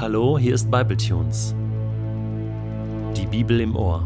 Hallo, 0.00 0.38
hier 0.38 0.54
ist 0.54 0.70
Bibletunes. 0.70 1.54
Die 3.14 3.26
Bibel 3.26 3.60
im 3.60 3.76
Ohr. 3.76 4.02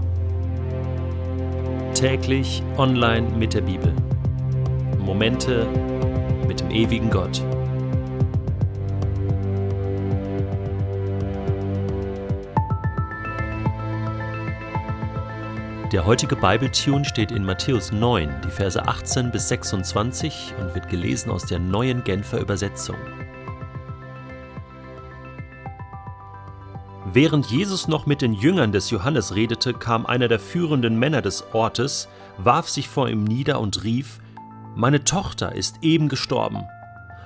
Täglich 1.95 2.65
online 2.79 3.29
mit 3.39 3.55
der 3.55 3.61
Bibel. 3.61 3.95
Momente 4.99 5.69
mit 6.49 6.59
dem 6.59 6.73
ewigen 6.73 7.11
Gott. 7.11 7.41
Der 15.93 16.05
heutige 16.05 16.35
Bibletune 16.35 17.05
steht 17.05 17.31
in 17.31 17.45
Matthäus 17.45 17.93
9, 17.93 18.41
die 18.45 18.51
Verse 18.51 18.85
18 18.85 19.31
bis 19.31 19.49
26 19.49 20.55
und 20.59 20.75
wird 20.75 20.89
gelesen 20.89 21.31
aus 21.31 21.47
der 21.47 21.61
neuen 21.61 22.03
Genfer 22.03 22.41
Übersetzung. 22.41 22.97
Während 27.15 27.47
Jesus 27.47 27.87
noch 27.87 28.07
mit 28.07 28.23
den 28.23 28.33
Jüngern 28.33 28.73
des 28.73 28.91
Johannes 28.91 29.37
redete, 29.37 29.73
kam 29.73 30.05
einer 30.05 30.27
der 30.27 30.41
führenden 30.41 30.99
Männer 30.99 31.23
des 31.23 31.45
Ortes, 31.55 32.09
warf 32.39 32.69
sich 32.69 32.89
vor 32.89 33.09
ihm 33.09 33.23
nieder 33.23 33.61
und 33.61 33.85
rief, 33.85 34.19
Meine 34.75 35.05
Tochter 35.05 35.55
ist 35.55 35.77
eben 35.83 36.09
gestorben, 36.09 36.65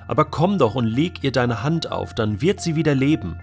aber 0.07 0.25
komm 0.25 0.59
doch 0.59 0.75
und 0.75 0.85
leg 0.85 1.23
ihr 1.23 1.31
deine 1.31 1.63
Hand 1.63 1.91
auf, 1.91 2.13
dann 2.13 2.39
wird 2.39 2.61
sie 2.61 2.75
wieder 2.75 2.93
leben. 2.93 3.39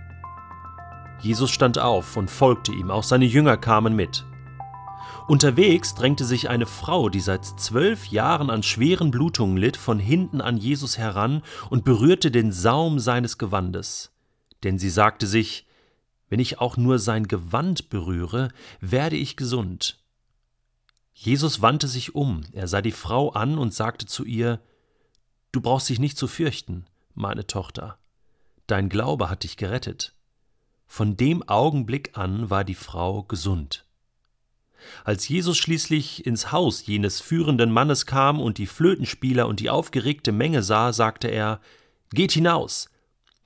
Jesus 1.18 1.50
stand 1.50 1.80
auf 1.80 2.16
und 2.16 2.30
folgte 2.30 2.70
ihm, 2.70 2.92
auch 2.92 3.02
seine 3.02 3.24
Jünger 3.24 3.56
kamen 3.56 3.96
mit. 3.96 4.24
Unterwegs 5.26 5.96
drängte 5.96 6.24
sich 6.24 6.48
eine 6.48 6.66
Frau, 6.66 7.08
die 7.08 7.18
seit 7.18 7.44
zwölf 7.44 8.06
Jahren 8.06 8.50
an 8.50 8.62
schweren 8.62 9.10
Blutungen 9.10 9.56
litt, 9.56 9.76
von 9.76 9.98
hinten 9.98 10.40
an 10.40 10.58
Jesus 10.58 10.96
heran 10.96 11.42
und 11.70 11.84
berührte 11.84 12.30
den 12.30 12.52
Saum 12.52 13.00
seines 13.00 13.36
Gewandes. 13.36 14.12
Denn 14.62 14.78
sie 14.78 14.90
sagte 14.90 15.26
sich, 15.26 15.66
wenn 16.28 16.40
ich 16.40 16.58
auch 16.58 16.76
nur 16.76 16.98
sein 16.98 17.28
Gewand 17.28 17.88
berühre, 17.88 18.48
werde 18.80 19.16
ich 19.16 19.36
gesund. 19.36 19.98
Jesus 21.14 21.62
wandte 21.62 21.88
sich 21.88 22.14
um, 22.14 22.42
er 22.52 22.68
sah 22.68 22.82
die 22.82 22.92
Frau 22.92 23.30
an 23.30 23.58
und 23.58 23.72
sagte 23.72 24.06
zu 24.06 24.24
ihr 24.24 24.60
Du 25.52 25.60
brauchst 25.62 25.88
dich 25.88 25.98
nicht 25.98 26.18
zu 26.18 26.28
fürchten, 26.28 26.84
meine 27.14 27.46
Tochter, 27.46 27.98
dein 28.66 28.90
Glaube 28.90 29.30
hat 29.30 29.44
dich 29.44 29.56
gerettet. 29.56 30.12
Von 30.86 31.16
dem 31.16 31.42
Augenblick 31.48 32.18
an 32.18 32.50
war 32.50 32.64
die 32.64 32.74
Frau 32.74 33.22
gesund. 33.22 33.86
Als 35.04 35.28
Jesus 35.28 35.56
schließlich 35.56 36.26
ins 36.26 36.52
Haus 36.52 36.86
jenes 36.86 37.20
führenden 37.20 37.72
Mannes 37.72 38.06
kam 38.06 38.40
und 38.40 38.58
die 38.58 38.66
Flötenspieler 38.66 39.46
und 39.46 39.60
die 39.60 39.70
aufgeregte 39.70 40.32
Menge 40.32 40.62
sah, 40.62 40.92
sagte 40.92 41.28
er 41.28 41.60
Geht 42.10 42.32
hinaus. 42.32 42.88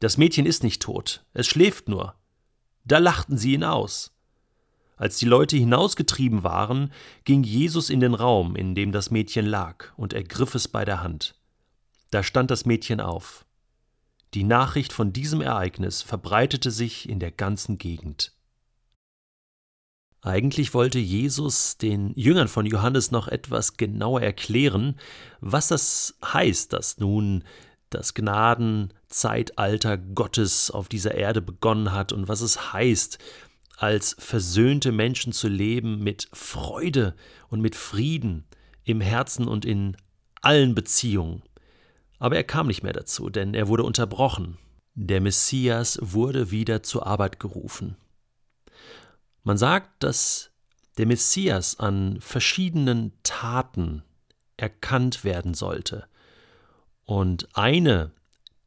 Das 0.01 0.19
Mädchen 0.19 0.47
ist 0.47 0.63
nicht 0.63 0.83
tot, 0.83 1.25
es 1.33 1.47
schläft 1.47 1.89
nur. 1.89 2.15
Da 2.85 2.99
lachten 2.99 3.37
sie 3.37 3.55
ihn 3.55 3.65
aus. 3.65 4.13
Als 4.97 5.17
die 5.17 5.27
Leute 5.27 5.57
hinausgetrieben 5.57 6.43
waren, 6.43 6.93
ging 7.25 7.43
Jesus 7.43 7.89
in 7.89 8.01
den 8.01 8.15
Raum, 8.15 8.55
in 8.55 8.75
dem 8.75 8.93
das 8.93 9.11
Mädchen 9.11 9.47
lag, 9.47 9.93
und 9.97 10.13
ergriff 10.13 10.55
es 10.55 10.69
bei 10.69 10.85
der 10.85 11.03
Hand. 11.03 11.35
Da 12.11 12.23
stand 12.23 12.51
das 12.51 12.67
Mädchen 12.67 13.01
auf. 13.01 13.47
Die 14.35 14.45
Nachricht 14.45 14.93
von 14.93 15.13
diesem 15.13 15.41
Ereignis 15.41 16.03
verbreitete 16.03 16.71
sich 16.71 17.09
in 17.09 17.19
der 17.19 17.31
ganzen 17.31 17.79
Gegend. 17.79 18.33
Eigentlich 20.23 20.75
wollte 20.75 20.99
Jesus 20.99 21.79
den 21.79 22.13
Jüngern 22.15 22.49
von 22.49 22.67
Johannes 22.67 23.11
noch 23.11 23.27
etwas 23.27 23.79
genauer 23.79 24.21
erklären, 24.21 24.97
was 25.41 25.69
das 25.69 26.15
heißt, 26.23 26.75
dass 26.75 26.99
nun 26.99 27.43
das 27.91 28.15
Gnadenzeitalter 28.15 29.99
Gottes 29.99 30.71
auf 30.71 30.89
dieser 30.89 31.15
Erde 31.15 31.43
begonnen 31.43 31.93
hat 31.93 32.13
und 32.13 32.29
was 32.29 32.41
es 32.41 32.73
heißt, 32.73 33.19
als 33.77 34.15
versöhnte 34.19 34.93
Menschen 34.93 35.33
zu 35.33 35.49
leben 35.49 36.03
mit 36.03 36.29
Freude 36.33 37.15
und 37.49 37.61
mit 37.61 37.75
Frieden 37.75 38.45
im 38.85 39.01
Herzen 39.01 39.49
und 39.49 39.65
in 39.65 39.97
allen 40.43 40.75
Beziehungen. 40.75 41.43
Aber 42.19 42.37
er 42.37 42.45
kam 42.45 42.67
nicht 42.67 42.83
mehr 42.83 42.93
dazu, 42.93 43.31
denn 43.31 43.55
er 43.55 43.69
wurde 43.69 43.85
unterbrochen. 43.85 44.59
Der 44.95 45.21
Messias 45.21 45.99
wurde 46.03 46.51
wieder 46.51 46.83
zur 46.83 47.07
Arbeit 47.07 47.41
gerufen. 47.41 47.97
Man 49.43 49.57
sagt, 49.57 50.03
dass 50.03 50.51
der 50.99 51.07
Messias 51.07 51.79
an 51.79 52.21
verschiedenen 52.21 53.13
Taten 53.23 54.03
erkannt 54.59 55.25
werden 55.25 55.55
sollte. 55.55 56.07
Und 57.11 57.49
eine 57.57 58.13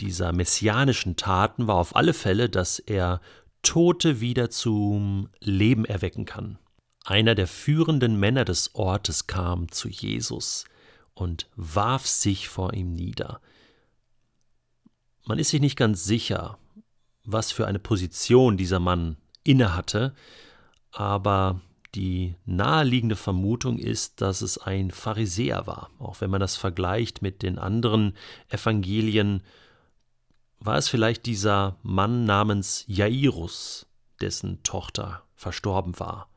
dieser 0.02 0.34
messianischen 0.34 1.16
Taten 1.16 1.68
war 1.68 1.76
auf 1.76 1.96
alle 1.96 2.14
Fälle, 2.14 2.50
dass 2.50 2.78
er 2.78 3.22
Tote 3.62 4.20
wieder 4.20 4.50
zum 4.50 5.30
Leben 5.40 5.86
erwecken 5.86 6.26
kann. 6.26 6.59
Einer 7.06 7.36
der 7.36 7.48
führenden 7.48 8.20
Männer 8.20 8.44
des 8.44 8.76
Ortes 8.76 9.28
kam 9.28 9.72
zu 9.72 9.88
Jesus 9.88 10.66
und 11.14 11.48
warf 11.56 12.06
sich 12.06 12.50
vor 12.50 12.74
ihm 12.74 12.92
nieder. 12.92 13.40
Man 15.24 15.40
ist 15.40 15.52
sich 15.52 15.62
nicht 15.62 15.78
ganz 15.78 16.04
sicher, 16.04 16.58
was 17.24 17.54
für 17.54 17.66
eine 17.66 17.80
Position 17.80 18.58
dieser 18.58 18.81
Mann 18.81 19.16
innehatte, 19.46 20.14
aber 20.92 21.62
die 21.96 22.36
naheliegende 22.46 23.16
Vermutung 23.16 23.78
ist, 23.78 24.22
dass 24.22 24.42
es 24.42 24.58
ein 24.58 24.92
Pharisäer 24.92 25.68
war. 25.68 25.90
Auch 26.00 26.22
wenn 26.22 26.30
man 26.30 26.40
das 26.40 26.56
vergleicht 26.56 27.22
mit 27.22 27.44
den 27.44 27.59
anderen 27.59 28.14
Evangelien, 28.50 29.44
war 30.59 30.78
es 30.78 30.88
vielleicht 30.88 31.26
dieser 31.26 31.78
Mann 31.84 32.26
namens 32.26 32.86
Jairus, 32.88 33.86
dessen 34.22 34.64
Tochter 34.64 35.24
verstorben 35.36 36.00
war. 36.00 36.30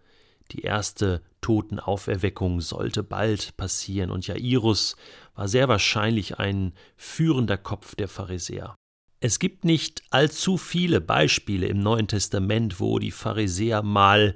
Die 0.53 0.63
erste 0.63 1.23
Totenauferweckung 1.41 2.61
sollte 2.61 3.03
bald 3.03 3.57
passieren, 3.57 4.11
und 4.11 4.27
Jairus 4.27 4.97
war 5.35 5.49
sehr 5.49 5.69
wahrscheinlich 5.69 6.39
ein 6.39 6.73
führender 6.97 7.57
Kopf 7.57 7.95
der 7.95 8.09
Pharisäer. 8.09 8.75
Es 9.21 9.39
gibt 9.39 9.65
nicht 9.65 10.03
allzu 10.11 10.57
viele 10.57 11.01
Beispiele 11.01 11.67
im 11.67 11.81
Neuen 11.81 12.07
Testament, 12.07 12.81
wo 12.81 12.99
die 12.99 13.11
Pharisäer 13.11 13.83
mal 13.83 14.35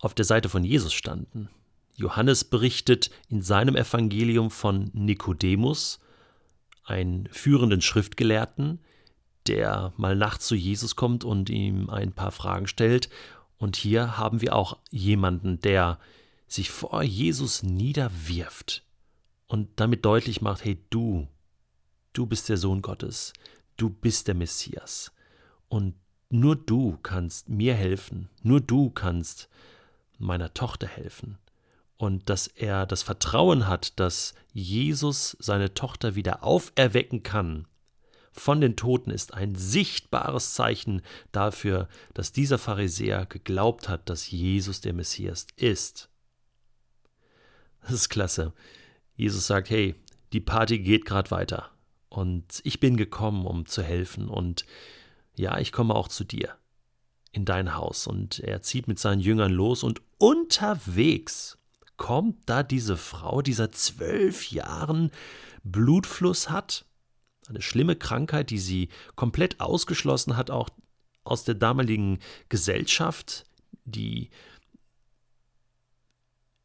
auf 0.00 0.14
der 0.14 0.24
Seite 0.24 0.48
von 0.48 0.64
Jesus 0.64 0.92
standen. 0.92 1.48
Johannes 1.94 2.44
berichtet 2.44 3.10
in 3.28 3.42
seinem 3.42 3.74
Evangelium 3.74 4.50
von 4.50 4.90
Nikodemus, 4.92 6.00
einen 6.84 7.28
führenden 7.32 7.80
Schriftgelehrten, 7.80 8.78
der 9.46 9.92
mal 9.96 10.14
nachts 10.14 10.46
zu 10.46 10.54
Jesus 10.54 10.94
kommt 10.94 11.24
und 11.24 11.50
ihm 11.50 11.90
ein 11.90 12.12
paar 12.12 12.30
Fragen 12.30 12.66
stellt. 12.66 13.08
Und 13.56 13.76
hier 13.76 14.16
haben 14.16 14.40
wir 14.40 14.54
auch 14.54 14.78
jemanden, 14.90 15.60
der 15.60 15.98
sich 16.46 16.70
vor 16.70 17.02
Jesus 17.02 17.62
niederwirft 17.62 18.84
und 19.48 19.68
damit 19.76 20.04
deutlich 20.04 20.40
macht, 20.40 20.64
hey 20.64 20.78
du, 20.90 21.26
du 22.12 22.26
bist 22.26 22.48
der 22.48 22.56
Sohn 22.56 22.82
Gottes, 22.82 23.32
du 23.76 23.90
bist 23.90 24.28
der 24.28 24.34
Messias. 24.34 25.12
Und 25.68 25.94
nur 26.30 26.56
du 26.56 26.98
kannst 27.02 27.48
mir 27.48 27.74
helfen, 27.74 28.28
nur 28.42 28.60
du 28.60 28.90
kannst 28.90 29.48
meiner 30.18 30.54
Tochter 30.54 30.86
helfen. 30.86 31.38
Und 31.96 32.28
dass 32.30 32.46
er 32.46 32.86
das 32.86 33.02
Vertrauen 33.02 33.66
hat, 33.66 33.98
dass 33.98 34.34
Jesus 34.52 35.36
seine 35.40 35.74
Tochter 35.74 36.14
wieder 36.14 36.44
auferwecken 36.44 37.22
kann 37.22 37.66
von 38.32 38.60
den 38.60 38.76
Toten, 38.76 39.10
ist 39.10 39.34
ein 39.34 39.56
sichtbares 39.56 40.54
Zeichen 40.54 41.02
dafür, 41.32 41.88
dass 42.14 42.32
dieser 42.32 42.58
Pharisäer 42.58 43.26
geglaubt 43.26 43.88
hat, 43.88 44.08
dass 44.08 44.30
Jesus 44.30 44.80
der 44.80 44.92
Messias 44.92 45.46
ist. 45.56 46.08
Das 47.82 47.92
ist 47.92 48.08
klasse. 48.08 48.52
Jesus 49.16 49.46
sagt, 49.48 49.70
hey, 49.70 49.96
die 50.32 50.40
Party 50.40 50.78
geht 50.78 51.04
gerade 51.04 51.32
weiter. 51.32 51.70
Und 52.08 52.60
ich 52.62 52.78
bin 52.78 52.96
gekommen, 52.96 53.44
um 53.44 53.66
zu 53.66 53.82
helfen. 53.82 54.28
Und 54.28 54.64
ja, 55.34 55.58
ich 55.58 55.72
komme 55.72 55.94
auch 55.94 56.08
zu 56.08 56.22
dir 56.22 56.56
in 57.32 57.44
dein 57.44 57.74
Haus. 57.74 58.06
Und 58.06 58.40
er 58.40 58.62
zieht 58.62 58.88
mit 58.88 58.98
seinen 58.98 59.20
Jüngern 59.20 59.52
los 59.52 59.82
und 59.82 60.00
unterwegs 60.18 61.58
kommt 61.96 62.48
da 62.48 62.62
diese 62.62 62.96
Frau, 62.96 63.42
die 63.42 63.52
seit 63.52 63.74
zwölf 63.74 64.50
Jahren 64.50 65.10
Blutfluss 65.64 66.48
hat. 66.48 66.84
Eine 67.48 67.62
schlimme 67.62 67.96
Krankheit, 67.96 68.50
die 68.50 68.58
sie 68.58 68.88
komplett 69.16 69.60
ausgeschlossen 69.60 70.36
hat, 70.36 70.50
auch 70.50 70.68
aus 71.24 71.44
der 71.44 71.54
damaligen 71.54 72.20
Gesellschaft, 72.48 73.44
die 73.84 74.30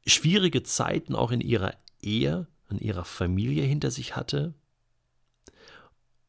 schwierige 0.05 0.63
Zeiten 0.63 1.15
auch 1.15 1.31
in 1.31 1.41
ihrer 1.41 1.73
Ehe, 2.01 2.47
in 2.69 2.79
ihrer 2.79 3.05
Familie 3.05 3.63
hinter 3.63 3.91
sich 3.91 4.15
hatte. 4.15 4.53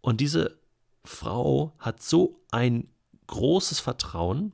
Und 0.00 0.20
diese 0.20 0.58
Frau 1.04 1.74
hat 1.78 2.02
so 2.02 2.40
ein 2.50 2.88
großes 3.26 3.80
Vertrauen, 3.80 4.52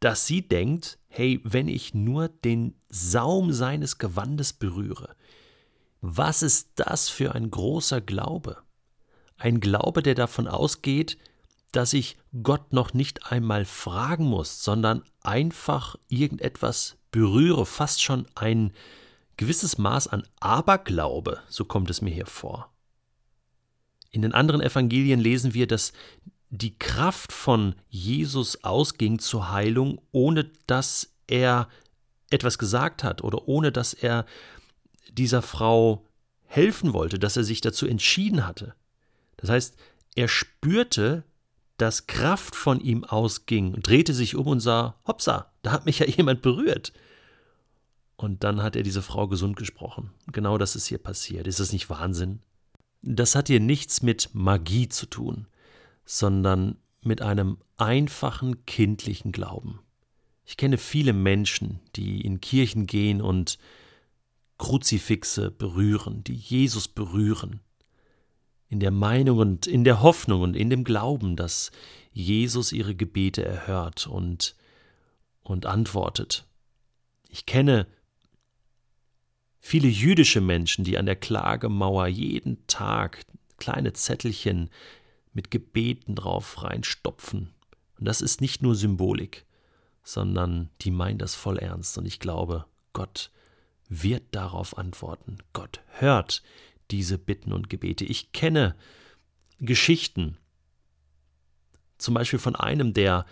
dass 0.00 0.26
sie 0.26 0.46
denkt, 0.46 0.98
hey, 1.08 1.40
wenn 1.44 1.68
ich 1.68 1.94
nur 1.94 2.28
den 2.28 2.74
Saum 2.88 3.52
seines 3.52 3.98
Gewandes 3.98 4.52
berühre, 4.52 5.16
was 6.00 6.42
ist 6.42 6.70
das 6.76 7.08
für 7.08 7.34
ein 7.34 7.50
großer 7.50 8.00
Glaube? 8.00 8.58
Ein 9.36 9.60
Glaube, 9.60 10.02
der 10.02 10.14
davon 10.14 10.46
ausgeht, 10.46 11.18
dass 11.72 11.92
ich 11.92 12.16
Gott 12.42 12.72
noch 12.72 12.94
nicht 12.94 13.30
einmal 13.30 13.64
fragen 13.64 14.24
muss, 14.24 14.62
sondern 14.62 15.02
einfach 15.22 15.96
irgendetwas 16.08 16.96
berühre, 17.10 17.66
fast 17.66 18.02
schon 18.02 18.26
ein 18.34 18.72
gewisses 19.36 19.78
Maß 19.78 20.08
an 20.08 20.24
Aberglaube, 20.40 21.40
so 21.48 21.64
kommt 21.64 21.90
es 21.90 22.00
mir 22.00 22.12
hier 22.12 22.26
vor. 22.26 22.72
In 24.10 24.22
den 24.22 24.32
anderen 24.32 24.60
Evangelien 24.60 25.20
lesen 25.20 25.54
wir, 25.54 25.66
dass 25.66 25.92
die 26.50 26.78
Kraft 26.78 27.32
von 27.32 27.74
Jesus 27.88 28.64
ausging 28.64 29.18
zur 29.18 29.50
Heilung, 29.50 30.00
ohne 30.12 30.50
dass 30.66 31.12
er 31.26 31.68
etwas 32.30 32.58
gesagt 32.58 33.04
hat 33.04 33.22
oder 33.22 33.48
ohne 33.48 33.72
dass 33.72 33.94
er 33.94 34.24
dieser 35.10 35.42
Frau 35.42 36.04
helfen 36.46 36.92
wollte, 36.92 37.18
dass 37.18 37.36
er 37.36 37.44
sich 37.44 37.60
dazu 37.60 37.86
entschieden 37.86 38.46
hatte. 38.46 38.74
Das 39.36 39.50
heißt, 39.50 39.76
er 40.14 40.28
spürte, 40.28 41.24
dass 41.76 42.06
Kraft 42.06 42.56
von 42.56 42.80
ihm 42.80 43.04
ausging 43.04 43.80
drehte 43.80 44.14
sich 44.14 44.34
um 44.34 44.46
und 44.48 44.60
sah, 44.60 44.96
hopsa, 45.06 45.52
da 45.62 45.72
hat 45.72 45.86
mich 45.86 46.00
ja 46.00 46.06
jemand 46.08 46.42
berührt. 46.42 46.92
Und 48.16 48.42
dann 48.42 48.62
hat 48.62 48.74
er 48.74 48.82
diese 48.82 49.02
Frau 49.02 49.28
gesund 49.28 49.56
gesprochen. 49.56 50.10
Genau 50.32 50.58
das 50.58 50.74
ist 50.74 50.86
hier 50.86 50.98
passiert. 50.98 51.46
Ist 51.46 51.60
das 51.60 51.72
nicht 51.72 51.88
Wahnsinn? 51.88 52.40
Das 53.00 53.36
hat 53.36 53.46
hier 53.46 53.60
nichts 53.60 54.02
mit 54.02 54.30
Magie 54.32 54.88
zu 54.88 55.06
tun, 55.06 55.46
sondern 56.10 56.78
mit 57.02 57.20
einem 57.20 57.58
einfachen 57.76 58.64
kindlichen 58.64 59.30
Glauben. 59.30 59.80
Ich 60.46 60.56
kenne 60.56 60.78
viele 60.78 61.12
Menschen, 61.12 61.80
die 61.96 62.22
in 62.22 62.40
Kirchen 62.40 62.86
gehen 62.86 63.20
und 63.20 63.58
Kruzifixe 64.56 65.50
berühren, 65.50 66.24
die 66.24 66.34
Jesus 66.34 66.88
berühren, 66.88 67.60
in 68.70 68.80
der 68.80 68.90
Meinung 68.90 69.36
und 69.36 69.66
in 69.66 69.84
der 69.84 70.00
Hoffnung 70.00 70.40
und 70.40 70.56
in 70.56 70.70
dem 70.70 70.82
Glauben, 70.82 71.36
dass 71.36 71.72
Jesus 72.10 72.72
ihre 72.72 72.94
Gebete 72.94 73.44
erhört 73.44 74.06
und, 74.06 74.56
und 75.42 75.66
antwortet. 75.66 76.46
Ich 77.28 77.44
kenne 77.44 77.86
viele 79.60 79.88
jüdische 79.88 80.40
Menschen, 80.40 80.84
die 80.84 80.96
an 80.96 81.04
der 81.04 81.16
Klagemauer 81.16 82.06
jeden 82.06 82.66
Tag 82.66 83.26
kleine 83.58 83.92
Zettelchen 83.92 84.70
mit 85.38 85.52
Gebeten 85.52 86.16
drauf 86.16 86.64
reinstopfen. 86.64 87.54
Und 87.96 88.08
das 88.08 88.22
ist 88.22 88.40
nicht 88.40 88.60
nur 88.60 88.74
Symbolik, 88.74 89.46
sondern 90.02 90.68
die 90.80 90.90
meinen 90.90 91.18
das 91.18 91.36
voll 91.36 91.58
ernst. 91.58 91.96
Und 91.96 92.06
ich 92.06 92.18
glaube, 92.18 92.64
Gott 92.92 93.30
wird 93.88 94.24
darauf 94.32 94.76
antworten. 94.76 95.38
Gott 95.52 95.80
hört 95.90 96.42
diese 96.90 97.18
Bitten 97.18 97.52
und 97.52 97.70
Gebete. 97.70 98.04
Ich 98.04 98.32
kenne 98.32 98.74
Geschichten, 99.60 100.36
zum 101.98 102.14
Beispiel 102.14 102.40
von 102.40 102.56
einem, 102.56 102.92
der 102.92 103.24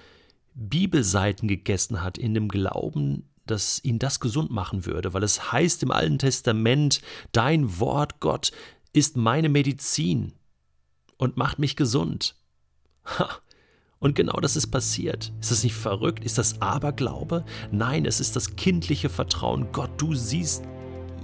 Bibelseiten 0.54 1.48
gegessen 1.48 2.04
hat 2.04 2.18
in 2.18 2.34
dem 2.34 2.46
Glauben, 2.46 3.28
dass 3.46 3.82
ihn 3.82 3.98
das 3.98 4.20
gesund 4.20 4.52
machen 4.52 4.86
würde, 4.86 5.12
weil 5.12 5.24
es 5.24 5.50
heißt 5.50 5.82
im 5.82 5.90
Alten 5.90 6.20
Testament, 6.20 7.00
dein 7.32 7.80
Wort, 7.80 8.20
Gott, 8.20 8.52
ist 8.92 9.16
meine 9.16 9.48
Medizin 9.48 10.34
und 11.18 11.36
macht 11.36 11.58
mich 11.58 11.76
gesund. 11.76 12.34
Ha, 13.18 13.28
und 13.98 14.14
genau 14.14 14.38
das 14.40 14.56
ist 14.56 14.68
passiert. 14.68 15.32
Ist 15.40 15.50
das 15.50 15.64
nicht 15.64 15.74
verrückt? 15.74 16.24
Ist 16.24 16.38
das 16.38 16.60
Aberglaube? 16.60 17.44
Nein, 17.70 18.04
es 18.04 18.20
ist 18.20 18.36
das 18.36 18.56
kindliche 18.56 19.08
Vertrauen. 19.08 19.72
Gott, 19.72 19.90
du 19.96 20.14
siehst 20.14 20.64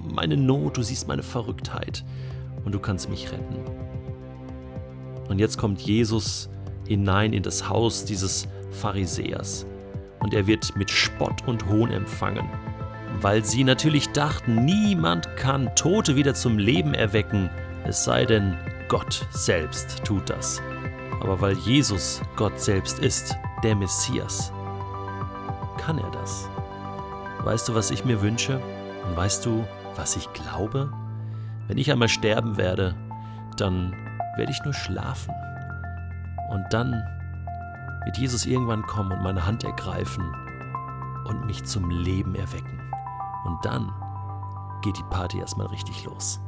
meine 0.03 0.37
Not, 0.37 0.77
du 0.77 0.83
siehst 0.83 1.06
meine 1.06 1.23
Verrücktheit 1.23 2.05
und 2.65 2.73
du 2.73 2.79
kannst 2.79 3.09
mich 3.09 3.31
retten. 3.31 3.56
Und 5.29 5.39
jetzt 5.39 5.59
kommt 5.59 5.81
Jesus 5.81 6.49
hinein 6.87 7.33
in 7.33 7.43
das 7.43 7.69
Haus 7.69 8.05
dieses 8.05 8.49
Pharisäers 8.71 9.67
und 10.21 10.35
er 10.35 10.47
wird 10.47 10.77
mit 10.77 10.91
Spott 10.91 11.47
und 11.47 11.67
Hohn 11.69 11.91
empfangen, 11.91 12.49
weil 13.21 13.44
sie 13.44 13.65
natürlich 13.65 14.09
dachten, 14.11 14.65
niemand 14.65 15.37
kann 15.37 15.75
Tote 15.75 16.17
wieder 16.17 16.35
zum 16.35 16.59
Leben 16.59 16.94
erwecken, 16.94 17.50
es 17.85 18.05
sei 18.05 18.25
denn, 18.25 18.56
Gott 18.93 19.27
selbst 19.31 20.05
tut 20.05 20.29
das 20.29 20.61
aber 21.23 21.41
weil 21.41 21.56
Jesus 21.59 22.21
Gott 22.35 22.59
selbst 22.59 22.99
ist, 22.99 23.37
der 23.62 23.77
Messias, 23.77 24.53
kann 25.79 25.99
er 25.99 26.11
das. 26.11 26.49
Weißt 27.44 27.69
du, 27.69 27.77
was 27.77 27.93
ich 27.93 28.05
mir 28.05 28.21
wünsche? 28.21 28.61
Und 29.06 29.17
weißt 29.17 29.47
du, 29.47 29.65
was 29.94 30.17
ich 30.17 30.33
glaube? 30.33 30.93
Wenn 31.69 31.79
ich 31.79 31.93
einmal 31.93 32.09
sterben 32.09 32.56
werde, 32.56 32.97
dann 33.56 33.93
werde 34.37 34.50
ich 34.50 34.65
nur 34.65 34.75
schlafen. 34.75 35.33
Und 36.50 36.65
dann 36.71 36.91
wird 38.05 38.19
Jesus 38.19 38.44
irgendwann 38.44 38.83
kommen 38.83 39.12
und 39.12 39.23
meine 39.23 39.47
Hand 39.47 39.62
ergreifen 39.62 40.25
und 41.27 41.47
mich 41.47 41.62
zum 41.65 41.89
Leben 41.89 42.35
erwecken. 42.35 42.81
Und 43.44 43.65
dann 43.65 43.93
geht 44.83 44.99
die 44.99 45.05
Party 45.05 45.39
erstmal 45.39 45.69
richtig 45.69 46.05
los. 46.05 46.41